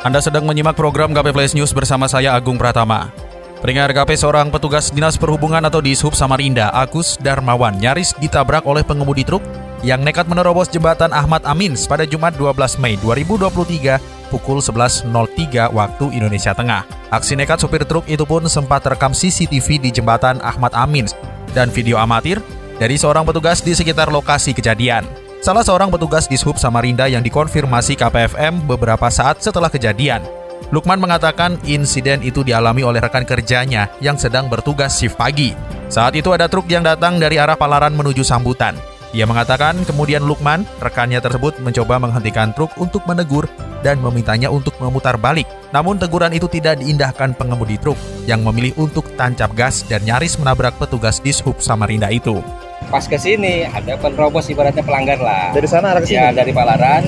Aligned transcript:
Anda 0.00 0.16
sedang 0.24 0.48
menyimak 0.48 0.80
program 0.80 1.12
KP 1.12 1.28
Flash 1.28 1.52
News 1.52 1.76
bersama 1.76 2.08
saya 2.08 2.32
Agung 2.32 2.56
Pratama. 2.56 3.12
Peringat 3.60 3.92
KP 3.92 4.16
seorang 4.16 4.48
petugas 4.48 4.88
Dinas 4.88 5.20
Perhubungan 5.20 5.60
atau 5.60 5.84
Dishub 5.84 6.16
Samarinda, 6.16 6.72
Agus 6.72 7.20
Darmawan, 7.20 7.76
nyaris 7.76 8.16
ditabrak 8.16 8.64
oleh 8.64 8.80
pengemudi 8.80 9.28
truk 9.28 9.44
yang 9.84 10.00
nekat 10.00 10.24
menerobos 10.24 10.72
jembatan 10.72 11.12
Ahmad 11.12 11.44
Amin 11.44 11.76
pada 11.84 12.08
Jumat 12.08 12.32
12 12.40 12.80
Mei 12.80 12.96
2023 12.96 14.32
pukul 14.32 14.64
11.03 14.64 15.68
waktu 15.68 16.04
Indonesia 16.16 16.56
Tengah. 16.56 16.88
Aksi 17.12 17.36
nekat 17.36 17.60
sopir 17.60 17.84
truk 17.84 18.08
itu 18.08 18.24
pun 18.24 18.40
sempat 18.48 18.80
terekam 18.80 19.12
CCTV 19.12 19.84
di 19.84 19.92
jembatan 19.92 20.40
Ahmad 20.40 20.72
Amin 20.72 21.04
dan 21.52 21.68
video 21.68 22.00
amatir 22.00 22.40
dari 22.80 22.96
seorang 22.96 23.28
petugas 23.28 23.60
di 23.60 23.76
sekitar 23.76 24.08
lokasi 24.08 24.56
kejadian. 24.56 25.19
Salah 25.40 25.64
seorang 25.64 25.88
petugas 25.88 26.28
di 26.28 26.36
Sub 26.36 26.60
Samarinda 26.60 27.08
yang 27.08 27.24
dikonfirmasi 27.24 27.96
KPFM 27.96 28.68
beberapa 28.68 29.08
saat 29.08 29.40
setelah 29.40 29.72
kejadian. 29.72 30.20
Lukman 30.68 31.00
mengatakan 31.00 31.56
insiden 31.64 32.20
itu 32.20 32.44
dialami 32.44 32.84
oleh 32.84 33.00
rekan 33.00 33.24
kerjanya 33.24 33.88
yang 34.04 34.20
sedang 34.20 34.52
bertugas 34.52 35.00
shift 35.00 35.16
pagi. 35.16 35.56
Saat 35.88 36.12
itu 36.20 36.36
ada 36.36 36.44
truk 36.44 36.68
yang 36.68 36.84
datang 36.84 37.16
dari 37.16 37.40
arah 37.40 37.56
Palaran 37.56 37.96
menuju 37.96 38.20
Sambutan. 38.20 38.76
Ia 39.16 39.24
mengatakan 39.24 39.80
kemudian 39.88 40.28
Lukman, 40.28 40.68
rekannya 40.76 41.24
tersebut 41.24 41.56
mencoba 41.64 41.96
menghentikan 41.96 42.52
truk 42.52 42.76
untuk 42.76 43.00
menegur 43.08 43.48
dan 43.80 43.96
memintanya 43.96 44.52
untuk 44.52 44.76
memutar 44.76 45.16
balik. 45.16 45.48
Namun 45.72 45.96
teguran 45.96 46.36
itu 46.36 46.52
tidak 46.52 46.84
diindahkan 46.84 47.32
pengemudi 47.32 47.80
truk 47.80 47.96
yang 48.28 48.44
memilih 48.44 48.76
untuk 48.76 49.08
tancap 49.16 49.56
gas 49.56 49.88
dan 49.88 50.04
nyaris 50.04 50.36
menabrak 50.36 50.76
petugas 50.76 51.16
di 51.16 51.32
Sub 51.32 51.64
Samarinda 51.64 52.12
itu 52.12 52.44
pas 52.88 53.04
ke 53.04 53.16
sini 53.16 53.66
ada 53.66 53.94
penerobos 53.94 54.48
ibaratnya 54.48 54.80
pelanggar 54.80 55.20
lah. 55.20 55.52
Dari 55.52 55.68
sana 55.68 55.92
arah 55.92 56.00
ke 56.00 56.08
Ya 56.08 56.30
sini? 56.30 56.38
dari 56.38 56.50
Palaran 56.50 57.02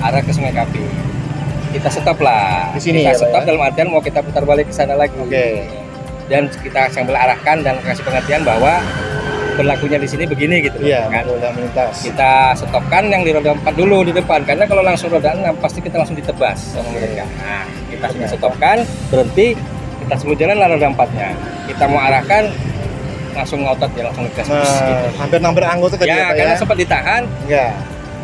arah 0.00 0.22
ke 0.24 0.32
Sungai 0.32 0.50
Kapi. 0.50 0.80
Kita 1.70 1.86
stop 1.86 2.18
lah. 2.18 2.72
Di 2.72 2.80
sini 2.80 3.04
kita 3.04 3.12
ya, 3.12 3.18
stop 3.20 3.42
ya? 3.42 3.46
dalam 3.46 3.62
artian 3.62 3.88
mau 3.88 4.00
kita 4.00 4.24
putar 4.24 4.42
balik 4.42 4.66
ke 4.66 4.74
sana 4.74 4.96
lagi. 4.96 5.14
Oke. 5.16 5.68
Dan 6.26 6.46
kita 6.48 6.88
sambil 6.88 7.14
arahkan 7.14 7.60
dan 7.60 7.78
kasih 7.80 8.02
pengertian 8.02 8.42
bahwa 8.42 8.82
berlakunya 9.50 9.98
di 9.98 10.08
sini 10.08 10.24
begini 10.24 10.62
gitu 10.62 10.78
Iya, 10.80 11.10
kan. 11.10 11.26
melintas. 11.52 12.00
Kita 12.00 12.54
stopkan 12.56 13.06
yang 13.06 13.22
di 13.22 13.30
roda 13.30 13.52
4 13.52 13.74
dulu 13.76 14.02
di 14.02 14.14
depan 14.14 14.40
karena 14.42 14.64
kalau 14.64 14.80
langsung 14.80 15.10
roda 15.10 15.34
6 15.34 15.58
pasti 15.60 15.82
kita 15.82 16.00
langsung 16.00 16.16
ditebas 16.16 16.56
sama 16.74 16.86
mereka. 16.90 17.26
Nah, 17.36 17.66
kita 17.90 18.06
sudah 18.08 18.28
stopkan, 18.30 18.76
berhenti, 19.10 19.58
kita 20.00 20.14
sebut 20.16 20.36
jalan 20.38 20.56
lah 20.56 20.70
roda 20.70 20.86
4-nya. 20.88 21.28
Kita 21.66 21.84
mau 21.86 22.00
arahkan 22.00 22.48
langsung 23.32 23.60
ngotot 23.62 23.90
ya 23.92 24.02
langsung 24.06 24.24
ngegas 24.26 24.46
Nah, 24.46 24.60
gitu. 24.60 25.06
hampir 25.18 25.38
nambah 25.38 25.64
anggota 25.64 25.94
tadi 25.96 26.10
Ya, 26.10 26.16
ya, 26.16 26.28
karena 26.34 26.54
ya? 26.54 26.58
sempat 26.58 26.76
ditahan, 26.76 27.22
Enggak. 27.44 27.70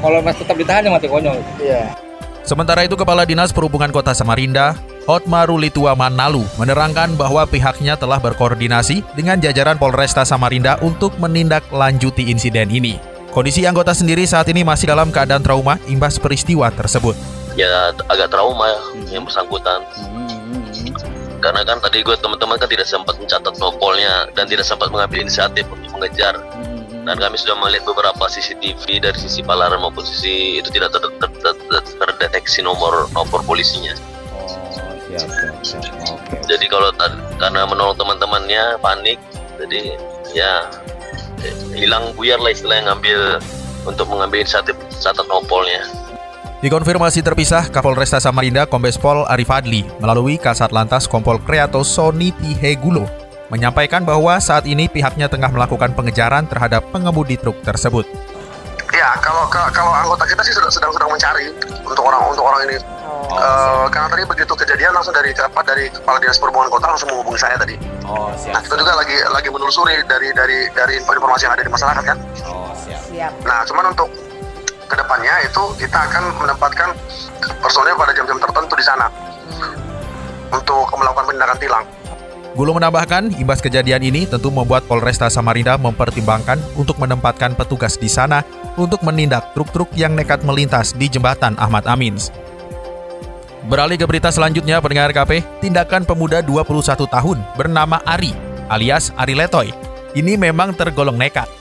kalau 0.00 0.18
masih 0.20 0.40
tetap 0.44 0.56
ditahan 0.56 0.80
ya 0.82 0.90
mati 0.90 1.06
konyol. 1.06 1.38
Iya. 1.58 1.82
Sementara 2.42 2.86
itu 2.86 2.94
Kepala 2.94 3.26
Dinas 3.26 3.50
Perhubungan 3.50 3.90
Kota 3.90 4.14
Samarinda, 4.14 4.78
Hotma 5.02 5.42
Rulitua 5.42 5.98
Manalu, 5.98 6.46
menerangkan 6.54 7.18
bahwa 7.18 7.42
pihaknya 7.42 7.98
telah 7.98 8.22
berkoordinasi 8.22 9.02
dengan 9.18 9.42
jajaran 9.42 9.74
Polresta 9.74 10.22
Samarinda 10.22 10.78
untuk 10.78 11.18
menindaklanjuti 11.18 12.30
insiden 12.30 12.70
ini. 12.70 13.02
Kondisi 13.34 13.66
anggota 13.66 13.92
sendiri 13.92 14.24
saat 14.24 14.46
ini 14.48 14.62
masih 14.62 14.88
dalam 14.88 15.10
keadaan 15.10 15.42
trauma 15.42 15.76
imbas 15.86 16.16
peristiwa 16.16 16.70
tersebut. 16.70 17.18
ya 17.56 17.88
agak 18.06 18.28
trauma 18.28 18.68
yang 19.08 19.24
bersangkutan 19.24 19.80
karena 21.46 21.62
kan 21.62 21.78
tadi 21.78 22.02
gue 22.02 22.18
teman-teman 22.18 22.58
kan 22.58 22.66
tidak 22.66 22.90
sempat 22.90 23.14
mencatat 23.22 23.54
nopolnya 23.62 24.26
dan 24.34 24.50
tidak 24.50 24.66
sempat 24.66 24.90
mengambil 24.90 25.22
inisiatif 25.22 25.62
untuk 25.70 25.94
mengejar. 25.94 26.34
Dan 27.06 27.22
kami 27.22 27.38
sudah 27.38 27.54
melihat 27.62 27.86
beberapa 27.86 28.26
CCTV 28.26 28.98
dari 28.98 29.14
sisi 29.14 29.46
Palaran 29.46 29.78
maupun 29.78 30.02
sisi 30.02 30.58
itu 30.58 30.66
tidak 30.74 30.90
ter- 30.90 31.06
ter- 31.22 31.38
ter- 31.38 31.62
ter- 31.70 31.94
terdeteksi 32.02 32.66
nomor 32.66 33.06
nomor 33.14 33.46
polisinya. 33.46 33.94
Oh, 34.34 34.50
siap, 35.06 35.22
jadi 36.50 36.66
kalau 36.66 36.90
karena 37.38 37.62
menolong 37.62 37.94
teman-temannya 37.94 38.82
panik 38.82 39.22
jadi 39.54 39.94
ya 40.34 40.66
hilang 41.78 42.10
buyar 42.18 42.42
lah 42.42 42.50
istilahnya 42.50 42.90
ngambil 42.90 43.38
untuk 43.86 44.10
mengambil 44.10 44.42
inisiatif 44.42 44.74
catat 44.98 45.30
nopolnya 45.30 45.86
Dikonfirmasi 46.56 47.20
terpisah, 47.20 47.68
Kapolresta 47.68 48.16
Samarinda 48.16 48.64
Kombes 48.64 48.96
Pol 48.96 49.28
Arif 49.28 49.52
Adli 49.52 49.84
melalui 50.00 50.40
Kasat 50.40 50.72
Lantas 50.72 51.04
Kompol 51.04 51.36
Kreato 51.44 51.84
Soni 51.84 52.32
Tihegulo 52.32 53.04
menyampaikan 53.46 54.02
bahwa 54.02 54.40
saat 54.40 54.64
ini 54.64 54.88
pihaknya 54.88 55.28
tengah 55.28 55.52
melakukan 55.52 55.94
pengejaran 55.94 56.48
terhadap 56.48 56.82
pengemudi 56.90 57.38
truk 57.38 57.60
tersebut. 57.62 58.02
Ya, 58.90 59.14
kalau 59.20 59.46
ka- 59.46 59.70
kalau 59.70 59.92
anggota 59.92 60.24
kita 60.24 60.42
sih 60.42 60.50
sedang 60.50 60.72
sedang, 60.72 60.90
sedang 60.90 61.06
mencari 61.06 61.46
untuk 61.84 62.02
orang 62.02 62.26
untuk 62.26 62.42
orang 62.42 62.60
ini. 62.66 62.76
Eh, 63.28 63.84
karena 63.86 64.08
tadi 64.08 64.22
begitu 64.24 64.52
kejadian 64.56 64.90
langsung 64.90 65.12
dari 65.12 65.30
apa 65.30 65.60
dari 65.62 65.86
kepala 65.86 66.18
dinas 66.18 66.40
perhubungan 66.40 66.72
kota 66.72 66.88
langsung 66.88 67.06
menghubungi 67.06 67.38
saya 67.38 67.54
tadi. 67.54 67.76
Oh, 68.02 68.26
Nah 68.26 68.34
siap. 68.34 68.64
kita 68.64 68.74
juga 68.74 68.92
lagi 68.96 69.14
lagi 69.28 69.48
menelusuri 69.52 69.94
dari 70.08 70.28
dari 70.32 70.58
dari 70.72 70.94
informasi 70.96 71.44
yang 71.44 71.54
ada 71.54 71.62
di 71.62 71.70
masyarakat 71.70 72.02
kan. 72.02 72.18
Oh, 72.46 72.72
siap. 72.74 73.00
Siap. 73.04 73.32
Nah 73.44 73.60
cuman 73.62 73.84
untuk 73.92 74.08
ke 74.86 74.94
depannya 74.94 75.34
itu 75.42 75.62
kita 75.82 75.98
akan 76.10 76.24
menempatkan 76.38 76.88
personil 77.58 77.94
pada 77.98 78.12
jam-jam 78.14 78.38
tertentu 78.38 78.74
di 78.78 78.84
sana 78.86 79.06
untuk 80.50 80.86
melakukan 80.94 81.24
penindakan 81.30 81.58
tilang. 81.58 81.84
Gulo 82.56 82.72
menambahkan, 82.72 83.36
imbas 83.36 83.60
kejadian 83.60 84.00
ini 84.00 84.24
tentu 84.24 84.48
membuat 84.48 84.88
Polresta 84.88 85.28
Samarinda 85.28 85.76
mempertimbangkan 85.76 86.56
untuk 86.72 86.96
menempatkan 86.96 87.52
petugas 87.52 88.00
di 88.00 88.08
sana 88.08 88.40
untuk 88.80 89.04
menindak 89.04 89.52
truk-truk 89.52 89.92
yang 89.92 90.16
nekat 90.16 90.40
melintas 90.40 90.96
di 90.96 91.04
jembatan 91.12 91.52
Ahmad 91.60 91.84
Amin. 91.84 92.16
Beralih 93.68 94.00
ke 94.00 94.06
berita 94.08 94.32
selanjutnya, 94.32 94.80
pendengar 94.80 95.12
KP, 95.12 95.44
tindakan 95.60 96.08
pemuda 96.08 96.40
21 96.40 97.04
tahun 97.04 97.38
bernama 97.60 98.00
Ari, 98.08 98.32
alias 98.72 99.12
Ari 99.20 99.36
Letoy. 99.36 99.68
Ini 100.16 100.40
memang 100.40 100.72
tergolong 100.72 101.18
nekat. 101.18 101.55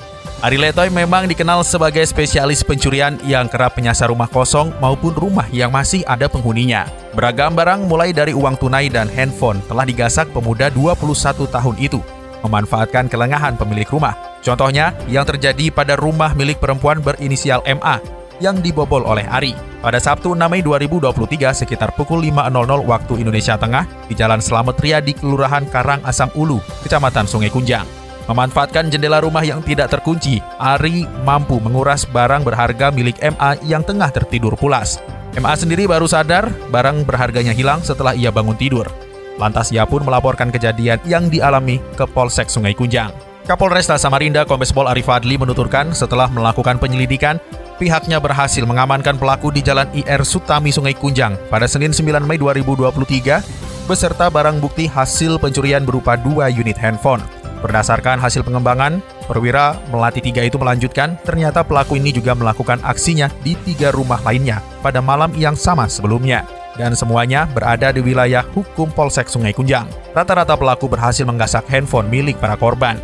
Ari 0.45 0.61
Letoy 0.61 0.93
memang 0.93 1.25
dikenal 1.25 1.65
sebagai 1.65 2.05
spesialis 2.05 2.61
pencurian 2.61 3.17
yang 3.25 3.49
kerap 3.49 3.73
menyasar 3.79 4.13
rumah 4.13 4.29
kosong 4.29 4.69
maupun 4.77 5.15
rumah 5.15 5.49
yang 5.49 5.73
masih 5.73 6.05
ada 6.05 6.29
penghuninya. 6.29 6.85
Beragam 7.17 7.55
barang 7.57 7.89
mulai 7.89 8.13
dari 8.13 8.35
uang 8.35 8.59
tunai 8.59 8.91
dan 8.91 9.09
handphone 9.09 9.63
telah 9.65 9.87
digasak 9.87 10.29
pemuda 10.35 10.69
21 10.69 11.49
tahun 11.49 11.75
itu, 11.81 11.97
memanfaatkan 12.45 13.09
kelengahan 13.09 13.57
pemilik 13.57 13.87
rumah. 13.89 14.13
Contohnya 14.45 14.93
yang 15.09 15.25
terjadi 15.25 15.73
pada 15.73 15.97
rumah 15.97 16.37
milik 16.37 16.61
perempuan 16.61 17.01
berinisial 17.01 17.65
MA 17.65 17.97
yang 18.43 18.59
dibobol 18.59 19.01
oleh 19.07 19.25
Ari. 19.25 19.55
Pada 19.79 20.01
Sabtu 20.01 20.33
6 20.33 20.49
Mei 20.49 20.65
2023 20.65 21.61
sekitar 21.65 21.93
pukul 21.93 22.25
5.00 22.25 22.51
waktu 22.89 23.13
Indonesia 23.21 23.55
Tengah 23.55 23.85
di 24.09 24.13
Jalan 24.17 24.41
Slamet 24.41 24.81
Riyadi, 24.81 25.13
Kelurahan 25.13 25.69
Karang 25.69 26.01
Asam 26.01 26.33
Ulu, 26.33 26.57
Kecamatan 26.81 27.29
Sungai 27.29 27.53
Kunjang. 27.53 27.85
Memanfaatkan 28.25 28.89
jendela 28.89 29.21
rumah 29.21 29.45
yang 29.45 29.61
tidak 29.61 29.93
terkunci, 29.93 30.41
Ari 30.57 31.05
mampu 31.21 31.61
menguras 31.61 32.09
barang 32.09 32.41
berharga 32.41 32.89
milik 32.89 33.21
MA 33.21 33.61
yang 33.61 33.85
tengah 33.85 34.09
tertidur 34.09 34.57
pulas. 34.57 34.97
MA 35.37 35.53
sendiri 35.53 35.85
baru 35.85 36.09
sadar 36.09 36.49
barang 36.73 37.05
berharganya 37.05 37.53
hilang 37.53 37.85
setelah 37.85 38.17
ia 38.17 38.33
bangun 38.33 38.57
tidur. 38.57 38.89
Lantas 39.35 39.69
ia 39.69 39.85
pun 39.85 40.01
melaporkan 40.01 40.49
kejadian 40.49 40.97
yang 41.05 41.27
dialami 41.27 41.77
ke 41.93 42.07
Polsek 42.07 42.47
Sungai 42.49 42.73
Kunjang. 42.73 43.11
Kapolresta 43.45 43.93
Samarinda 44.01 44.41
Kombes 44.41 44.73
Pol 44.73 44.89
Arif 44.89 45.05
Adli 45.05 45.37
menuturkan 45.37 45.93
setelah 45.93 46.25
melakukan 46.31 46.81
penyelidikan, 46.81 47.37
pihaknya 47.77 48.17
berhasil 48.17 48.65
mengamankan 48.65 49.21
pelaku 49.21 49.53
di 49.53 49.61
Jalan 49.61 49.85
IR 49.93 50.25
Sutami 50.25 50.73
Sungai 50.73 50.97
Kunjang 50.97 51.37
pada 51.53 51.69
Senin 51.69 51.93
9 51.93 52.25
Mei 52.25 52.41
2023 52.41 53.85
beserta 53.85 54.33
barang 54.33 54.57
bukti 54.57 54.89
hasil 54.89 55.37
pencurian 55.37 55.85
berupa 55.85 56.17
dua 56.17 56.49
unit 56.49 56.79
handphone. 56.79 57.21
Berdasarkan 57.65 58.21
hasil 58.21 58.45
pengembangan, 58.45 59.01
perwira 59.25 59.81
Melati 59.89 60.21
tiga 60.21 60.45
itu 60.45 60.61
melanjutkan 60.61 61.17
ternyata 61.25 61.65
pelaku 61.65 61.97
ini 61.97 62.13
juga 62.13 62.37
melakukan 62.37 62.77
aksinya 62.85 63.25
di 63.41 63.57
tiga 63.65 63.89
rumah 63.89 64.21
lainnya 64.21 64.61
pada 64.85 65.01
malam 65.01 65.33
yang 65.33 65.57
sama 65.57 65.89
sebelumnya. 65.89 66.45
Dan 66.77 66.93
semuanya 66.93 67.49
berada 67.49 67.89
di 67.89 68.05
wilayah 68.05 68.45
hukum 68.53 68.93
Polsek 68.93 69.25
Sungai 69.25 69.49
Kunjang. 69.49 69.89
Rata-rata 70.13 70.53
pelaku 70.53 70.85
berhasil 70.85 71.25
menggasak 71.25 71.65
handphone 71.65 72.05
milik 72.05 72.37
para 72.37 72.53
korban. 72.53 73.01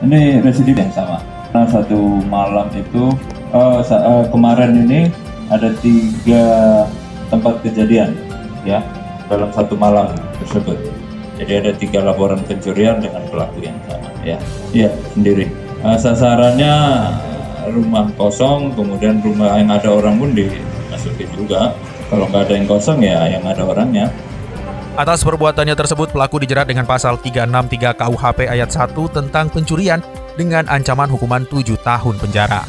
Ini 0.00 0.40
residip 0.40 0.80
yang 0.80 0.88
sama. 0.88 1.20
Nah, 1.52 1.68
satu 1.68 2.24
malam 2.24 2.72
itu 2.72 3.12
sa- 3.84 4.00
eh, 4.00 4.24
kemarin 4.32 4.88
ini 4.88 5.12
ada 5.52 5.68
tiga 5.84 6.44
tempat 7.28 7.60
kejadian, 7.60 8.16
ya. 8.64 8.80
dalam 9.28 9.52
satu 9.52 9.76
malam 9.76 10.12
tersebut. 10.40 11.03
Jadi 11.34 11.52
ada 11.58 11.70
tiga 11.74 12.00
laporan 12.02 12.38
pencurian 12.46 13.02
dengan 13.02 13.22
pelaku 13.26 13.58
yang 13.62 13.78
sama 13.90 14.10
ya. 14.22 14.38
Iya 14.70 14.90
sendiri. 15.14 15.50
Uh, 15.82 15.98
sasarannya 15.98 16.74
rumah 17.74 18.06
kosong, 18.14 18.72
kemudian 18.72 19.20
rumah 19.20 19.58
yang 19.58 19.70
ada 19.72 19.90
orang 19.90 20.16
pun 20.20 20.30
dimasukin 20.32 21.28
juga. 21.34 21.74
Kalau 22.08 22.30
nggak 22.30 22.48
ada 22.48 22.54
yang 22.54 22.68
kosong 22.68 22.98
ya 23.02 23.26
yang 23.26 23.42
ada 23.42 23.62
orangnya. 23.66 24.06
Atas 24.94 25.26
perbuatannya 25.26 25.74
tersebut, 25.74 26.14
pelaku 26.14 26.38
dijerat 26.38 26.70
dengan 26.70 26.86
pasal 26.86 27.18
363 27.18 27.98
KUHP 27.98 28.46
ayat 28.46 28.70
1 28.70 28.94
tentang 29.10 29.50
pencurian 29.50 29.98
dengan 30.38 30.70
ancaman 30.70 31.10
hukuman 31.10 31.42
7 31.50 31.74
tahun 31.82 32.14
penjara. 32.22 32.62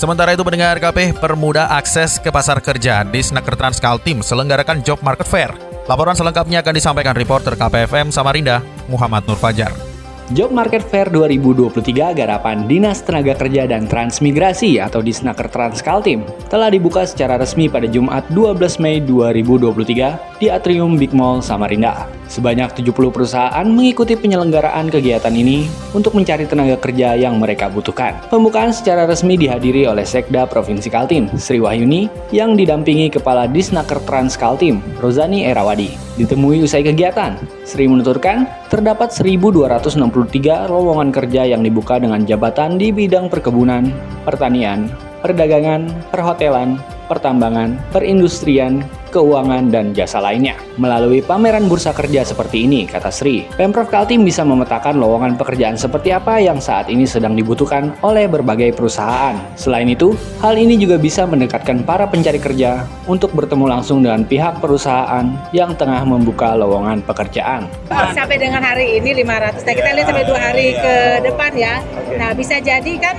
Sementara 0.00 0.32
itu 0.32 0.44
pendengar 0.44 0.80
KP 0.80 1.16
permudah 1.16 1.72
akses 1.76 2.20
ke 2.20 2.32
pasar 2.32 2.60
kerja 2.60 3.04
di 3.04 3.20
Snaker 3.20 3.56
Transkaltim 3.56 4.24
selenggarakan 4.24 4.80
Job 4.80 5.00
Market 5.04 5.28
Fair. 5.28 5.65
Laporan 5.86 6.18
selengkapnya 6.18 6.66
akan 6.66 6.74
disampaikan 6.74 7.14
reporter 7.14 7.54
KPFM 7.54 8.10
Samarinda, 8.10 8.58
Muhammad 8.90 9.22
Nur 9.30 9.38
Fajar. 9.38 9.85
Job 10.34 10.50
Market 10.50 10.82
Fair 10.82 11.06
2023 11.14 11.86
garapan 12.18 12.66
Dinas 12.66 12.98
Tenaga 12.98 13.38
Kerja 13.38 13.62
dan 13.70 13.86
Transmigrasi 13.86 14.82
atau 14.82 14.98
Disnaker 14.98 15.46
Transkaltim 15.46 16.26
telah 16.50 16.66
dibuka 16.66 17.06
secara 17.06 17.38
resmi 17.38 17.70
pada 17.70 17.86
Jumat 17.86 18.26
12 18.34 18.82
Mei 18.82 18.98
2023 18.98 20.42
di 20.42 20.50
Atrium 20.50 20.98
Big 20.98 21.14
Mall 21.14 21.46
Samarinda. 21.46 22.10
Sebanyak 22.26 22.74
70 22.74 23.14
perusahaan 23.14 23.66
mengikuti 23.70 24.18
penyelenggaraan 24.18 24.90
kegiatan 24.90 25.30
ini 25.30 25.70
untuk 25.94 26.18
mencari 26.18 26.42
tenaga 26.50 26.74
kerja 26.82 27.14
yang 27.14 27.38
mereka 27.38 27.70
butuhkan. 27.70 28.18
Pembukaan 28.26 28.74
secara 28.74 29.06
resmi 29.06 29.38
dihadiri 29.38 29.86
oleh 29.86 30.02
Sekda 30.02 30.50
Provinsi 30.50 30.90
Kaltim, 30.90 31.30
Sri 31.38 31.62
Wahyuni, 31.62 32.10
yang 32.34 32.58
didampingi 32.58 33.14
Kepala 33.14 33.46
Disnaker 33.46 34.02
Transkaltim, 34.02 34.82
Rozani 34.98 35.46
Erawadi. 35.46 36.05
Ditemui 36.16 36.64
usai 36.64 36.80
kegiatan, 36.80 37.36
Sri 37.68 37.84
menuturkan 37.84 38.48
terdapat 38.72 39.12
1.263 39.12 40.64
lowongan 40.64 41.12
kerja 41.12 41.44
yang 41.44 41.60
dibuka 41.60 42.00
dengan 42.00 42.24
jabatan 42.24 42.80
di 42.80 42.88
bidang 42.88 43.28
perkebunan, 43.28 43.92
pertanian, 44.24 44.88
perdagangan, 45.20 45.92
perhotelan, 46.08 46.80
pertambangan, 47.04 47.76
perindustrian, 47.92 48.80
keuangan, 49.16 49.72
dan 49.72 49.96
jasa 49.96 50.20
lainnya. 50.20 50.60
Melalui 50.76 51.24
pameran 51.24 51.64
bursa 51.72 51.96
kerja 51.96 52.20
seperti 52.20 52.68
ini, 52.68 52.84
kata 52.84 53.08
Sri, 53.08 53.48
Pemprov 53.56 53.88
Kaltim 53.88 54.28
bisa 54.28 54.44
memetakan 54.44 55.00
lowongan 55.00 55.40
pekerjaan 55.40 55.80
seperti 55.80 56.12
apa 56.12 56.36
yang 56.36 56.60
saat 56.60 56.92
ini 56.92 57.08
sedang 57.08 57.32
dibutuhkan 57.32 57.96
oleh 58.04 58.28
berbagai 58.28 58.76
perusahaan. 58.76 59.40
Selain 59.56 59.88
itu, 59.88 60.12
hal 60.44 60.60
ini 60.60 60.76
juga 60.76 61.00
bisa 61.00 61.24
mendekatkan 61.24 61.80
para 61.88 62.04
pencari 62.04 62.36
kerja 62.36 62.84
untuk 63.08 63.32
bertemu 63.32 63.64
langsung 63.72 64.04
dengan 64.04 64.28
pihak 64.28 64.60
perusahaan 64.60 65.24
yang 65.56 65.72
tengah 65.72 66.04
membuka 66.04 66.52
lowongan 66.52 67.00
pekerjaan. 67.06 67.64
Sampai 68.12 68.36
dengan 68.36 68.60
hari 68.60 69.00
ini 69.00 69.24
500, 69.24 69.64
nah 69.64 69.74
kita 69.74 69.90
lihat 69.96 70.06
sampai 70.10 70.26
dua 70.26 70.40
hari 70.42 70.68
ke 70.76 70.94
depan 71.24 71.50
ya. 71.56 71.80
Nah 72.18 72.34
bisa 72.34 72.58
jadi 72.60 72.92
kan 72.98 73.16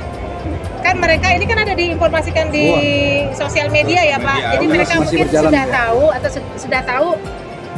kan 0.88 0.96
mereka 1.04 1.28
ini 1.36 1.44
kan 1.44 1.60
ada 1.60 1.76
diinformasikan 1.76 2.48
di 2.48 2.72
sosial 3.36 3.68
media 3.68 4.08
ya 4.08 4.18
Pak. 4.24 4.56
Jadi 4.56 4.66
mereka 4.72 4.94
mungkin 5.04 5.28
sudah 5.28 5.66
tahu 5.68 6.04
atau 6.16 6.30
sudah 6.56 6.82
tahu 6.88 7.08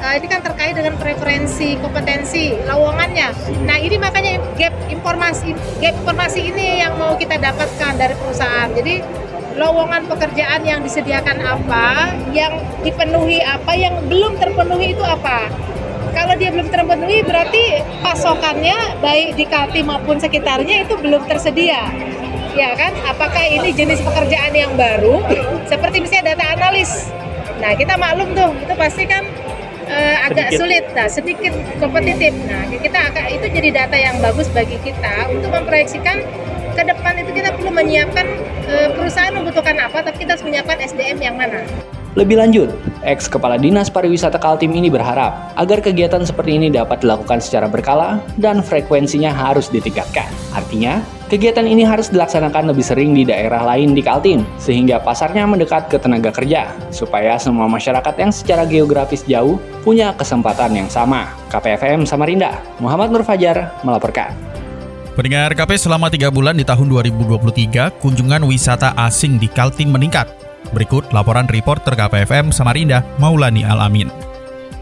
uh, 0.05 0.13
ini 0.13 0.27
kan 0.29 0.45
terkait 0.45 0.77
dengan 0.77 0.93
preferensi 1.01 1.73
kompetensi 1.81 2.53
lowongannya. 2.69 3.33
Nah 3.65 3.81
ini 3.81 3.97
makanya 3.97 4.37
gap 4.61 4.77
informasi 4.93 5.57
gap 5.81 5.97
informasi 6.05 6.53
ini 6.53 6.85
yang 6.85 7.01
mau 7.01 7.17
kita 7.17 7.41
dapatkan 7.41 7.97
dari 7.97 8.13
perusahaan. 8.13 8.69
Jadi 8.77 9.01
lowongan 9.57 10.05
pekerjaan 10.05 10.61
yang 10.61 10.85
disediakan 10.85 11.41
apa, 11.41 12.13
yang 12.29 12.61
dipenuhi 12.85 13.41
apa, 13.41 13.73
yang 13.73 14.05
belum 14.05 14.37
terpenuhi 14.37 14.93
itu 14.93 15.01
apa. 15.01 15.49
Kalau 16.13 16.33
dia 16.37 16.49
belum 16.53 16.69
terpenuhi 16.69 17.25
berarti 17.25 17.85
pasokannya 18.01 19.01
baik 19.01 19.33
di 19.33 19.45
Kaltim 19.45 19.89
maupun 19.89 20.17
sekitarnya 20.17 20.85
itu 20.85 20.93
belum 20.97 21.21
tersedia 21.25 21.85
ya 22.55 22.73
kan? 22.77 22.93
Apakah 23.05 23.43
ini 23.45 23.69
jenis 23.73 24.01
pekerjaan 24.01 24.53
yang 24.53 24.73
baru? 24.73 25.21
Seperti 25.71 26.01
misalnya 26.01 26.35
data 26.35 26.45
analis. 26.55 27.11
Nah 27.59 27.75
kita 27.75 27.99
maklum 27.99 28.31
tuh 28.33 28.51
itu 28.61 28.73
pasti 28.77 29.03
kan 29.05 29.27
uh, 29.89 30.15
agak 30.29 30.53
sedikit. 30.53 30.59
sulit. 30.59 30.83
Nah 30.95 31.07
sedikit 31.09 31.53
kompetitif. 31.77 32.33
Nah 32.47 32.63
kita 32.71 32.99
akan 33.11 33.23
itu 33.35 33.45
jadi 33.51 33.69
data 33.85 33.97
yang 33.99 34.15
bagus 34.23 34.47
bagi 34.53 34.79
kita 34.81 35.27
untuk 35.29 35.51
memproyeksikan 35.51 36.23
ke 36.79 36.83
depan 36.87 37.13
itu 37.19 37.31
kita 37.35 37.49
perlu 37.59 37.75
menyiapkan 37.75 38.25
uh, 38.71 38.87
perusahaan 38.95 39.35
membutuhkan 39.35 39.75
apa 39.83 39.99
tapi 39.99 40.23
kita 40.23 40.39
harus 40.39 40.45
menyiapkan 40.47 40.79
SDM 40.79 41.19
yang 41.19 41.35
mana 41.35 41.59
lebih 42.17 42.41
lanjut, 42.41 42.73
ex 43.05 43.29
Kepala 43.29 43.61
Dinas 43.61 43.93
Pariwisata 43.93 44.41
Kaltim 44.41 44.73
ini 44.73 44.89
berharap 44.89 45.53
agar 45.53 45.77
kegiatan 45.77 46.25
seperti 46.25 46.57
ini 46.57 46.73
dapat 46.73 47.05
dilakukan 47.05 47.37
secara 47.37 47.69
berkala 47.69 48.17
dan 48.41 48.65
frekuensinya 48.65 49.29
harus 49.29 49.69
ditingkatkan. 49.69 50.25
Artinya, 50.57 51.05
kegiatan 51.29 51.69
ini 51.69 51.85
harus 51.85 52.09
dilaksanakan 52.09 52.73
lebih 52.73 52.81
sering 52.81 53.13
di 53.13 53.29
daerah 53.29 53.61
lain 53.61 53.93
di 53.93 54.01
Kaltim, 54.01 54.41
sehingga 54.57 54.97
pasarnya 55.05 55.45
mendekat 55.45 55.85
ke 55.93 56.01
tenaga 56.01 56.33
kerja, 56.33 56.73
supaya 56.89 57.37
semua 57.37 57.69
masyarakat 57.69 58.15
yang 58.17 58.33
secara 58.33 58.65
geografis 58.65 59.21
jauh 59.29 59.61
punya 59.85 60.09
kesempatan 60.17 60.73
yang 60.73 60.89
sama. 60.89 61.29
KPFM 61.53 62.09
Samarinda, 62.09 62.57
Muhammad 62.81 63.13
Nur 63.13 63.21
Fajar 63.21 63.69
melaporkan. 63.85 64.33
Pendengar 65.13 65.51
KP 65.53 65.77
selama 65.77 66.09
tiga 66.09 66.33
bulan 66.33 66.57
di 66.57 66.65
tahun 66.65 66.89
2023, 66.89 68.01
kunjungan 68.01 68.41
wisata 68.49 68.97
asing 68.97 69.35
di 69.35 69.51
Kaltim 69.51 69.91
meningkat 69.93 70.48
Berikut 70.69 71.09
laporan 71.15 71.49
reporter 71.49 71.97
KPFM 71.97 72.53
Samarinda, 72.53 73.01
Maulani 73.17 73.65
Alamin. 73.65 74.11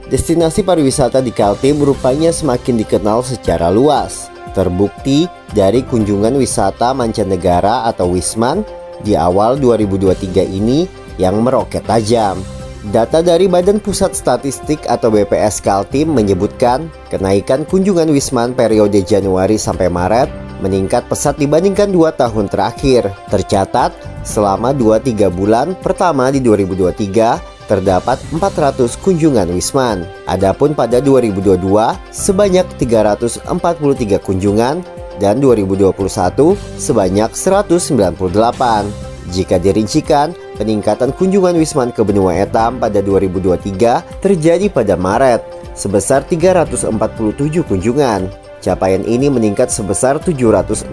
Destinasi 0.07 0.63
pariwisata 0.63 1.19
di 1.19 1.35
Kaltim 1.35 1.83
rupanya 1.83 2.31
semakin 2.31 2.79
dikenal 2.79 3.27
secara 3.27 3.67
luas. 3.67 4.31
Terbukti 4.55 5.27
dari 5.51 5.83
kunjungan 5.83 6.39
wisata 6.39 6.95
mancanegara 6.95 7.83
atau 7.91 8.15
Wisman 8.15 8.63
di 9.03 9.19
awal 9.19 9.59
2023 9.59 10.47
ini 10.47 10.87
yang 11.19 11.43
meroket 11.43 11.83
tajam. 11.83 12.39
Data 12.87 13.19
dari 13.19 13.51
Badan 13.51 13.83
Pusat 13.83 14.15
Statistik 14.15 14.79
atau 14.87 15.11
BPS 15.11 15.59
Kaltim 15.59 16.15
menyebutkan 16.15 16.87
kenaikan 17.11 17.67
kunjungan 17.67 18.07
Wisman 18.07 18.55
periode 18.55 19.03
Januari 19.03 19.59
sampai 19.59 19.91
Maret 19.91 20.46
meningkat 20.59 21.05
pesat 21.05 21.37
dibandingkan 21.37 21.89
dua 21.89 22.13
tahun 22.13 22.49
terakhir. 22.49 23.09
Tercatat, 23.29 23.93
selama 24.25 24.73
2-3 24.73 25.29
bulan 25.31 25.77
pertama 25.79 26.29
di 26.33 26.43
2023, 26.43 27.39
terdapat 27.67 28.17
400 28.31 28.95
kunjungan 29.03 29.47
Wisman. 29.51 30.07
Adapun 30.25 30.71
pada 30.73 31.03
2022, 31.03 31.95
sebanyak 32.09 32.65
343 32.79 34.17
kunjungan 34.23 34.81
dan 35.19 35.35
2021 35.43 36.55
sebanyak 36.79 37.31
198. 37.35 38.87
Jika 39.27 39.59
dirincikan, 39.59 40.31
peningkatan 40.55 41.11
kunjungan 41.11 41.59
Wisman 41.59 41.91
ke 41.91 41.99
benua 42.07 42.31
Etam 42.39 42.79
pada 42.79 43.03
2023 43.03 44.23
terjadi 44.23 44.71
pada 44.71 44.95
Maret 44.95 45.43
sebesar 45.75 46.23
347 46.23 47.67
kunjungan. 47.67 48.46
Capaian 48.67 49.07
ini 49.07 49.31
meningkat 49.31 49.71
sebesar 49.71 50.19
767,50 50.19 50.91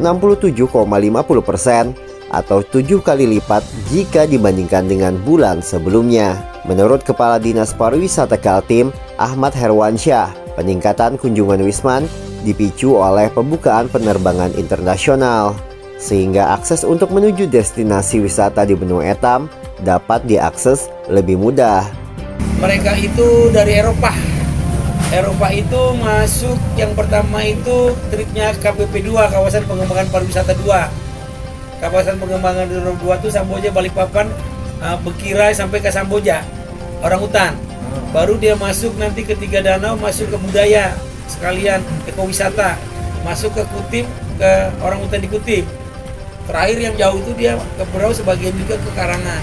persen 1.42 1.90
atau 2.30 2.62
tujuh 2.62 3.02
kali 3.02 3.26
lipat 3.38 3.66
jika 3.90 4.30
dibandingkan 4.30 4.86
dengan 4.86 5.18
bulan 5.26 5.58
sebelumnya. 5.58 6.38
Menurut 6.70 7.02
Kepala 7.02 7.42
Dinas 7.42 7.74
Pariwisata 7.74 8.38
Kaltim, 8.38 8.94
Ahmad 9.18 9.58
Herwansyah, 9.58 10.54
peningkatan 10.54 11.18
kunjungan 11.18 11.66
Wisman 11.66 12.06
dipicu 12.46 12.94
oleh 12.94 13.26
pembukaan 13.34 13.90
penerbangan 13.90 14.54
internasional, 14.54 15.58
sehingga 15.98 16.54
akses 16.54 16.86
untuk 16.86 17.10
menuju 17.10 17.50
destinasi 17.50 18.22
wisata 18.22 18.62
di 18.62 18.78
benua 18.78 19.02
Etam 19.10 19.50
dapat 19.82 20.22
diakses 20.30 20.86
lebih 21.10 21.42
mudah. 21.42 21.84
Mereka 22.62 22.96
itu 22.96 23.50
dari 23.50 23.76
Eropa, 23.76 24.14
Eropa 25.14 25.46
itu 25.54 25.82
masuk 26.02 26.58
yang 26.74 26.90
pertama 26.98 27.38
itu 27.46 27.94
tripnya 28.10 28.50
KPP 28.58 29.06
2 29.06 29.14
kawasan 29.30 29.62
pengembangan 29.70 30.10
pariwisata 30.10 30.58
2 30.58 31.86
kawasan 31.86 32.18
pengembangan 32.18 32.66
2 32.66 32.98
itu 32.98 33.28
Samboja 33.30 33.70
Balikpapan 33.70 34.26
uh, 34.82 34.98
Bekirai 35.06 35.54
sampai 35.54 35.78
ke 35.78 35.94
Samboja 35.94 36.42
orang 36.98 37.22
hutan 37.22 37.52
baru 38.10 38.34
dia 38.42 38.58
masuk 38.58 38.98
nanti 38.98 39.22
ke 39.22 39.38
tiga 39.38 39.62
danau 39.62 39.94
masuk 39.94 40.34
ke 40.34 40.38
budaya 40.42 40.90
sekalian 41.28 41.80
ekowisata. 42.08 42.76
Masuk 43.24 43.56
ke 43.56 43.62
kutip 43.72 44.06
ke 44.36 44.52
orang 44.84 45.00
hutan 45.00 45.20
di 45.24 45.28
kutip. 45.28 45.64
Terakhir 46.44 46.76
yang 46.76 46.94
jauh 47.00 47.18
itu 47.24 47.32
dia 47.40 47.56
ke 47.56 47.84
pulau 47.88 48.12
sebagian 48.12 48.52
juga 48.60 48.76
ke 48.76 48.90
karangan. 48.92 49.42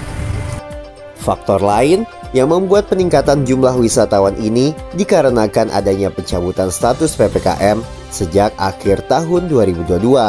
Faktor 1.18 1.62
lain 1.62 2.06
yang 2.32 2.48
membuat 2.48 2.88
peningkatan 2.88 3.44
jumlah 3.44 3.76
wisatawan 3.76 4.32
ini 4.40 4.72
dikarenakan 4.96 5.68
adanya 5.72 6.08
pencabutan 6.08 6.72
status 6.72 7.16
PPKM 7.16 7.80
sejak 8.12 8.52
akhir 8.56 9.04
tahun 9.08 9.48
2022. 9.48 10.20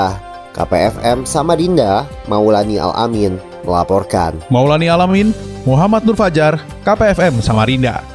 KPFM 0.53 1.25
Samarinda, 1.25 2.05
Maulani 2.29 2.77
Alamin 2.77 3.41
melaporkan. 3.65 4.37
Maulani 4.53 4.85
Alamin, 4.85 5.33
Muhammad 5.65 6.05
Nur 6.05 6.13
Fajar, 6.13 6.61
KPFM 6.85 7.41
Samarinda. 7.41 8.05